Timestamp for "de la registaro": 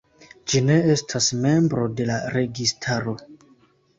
1.99-3.17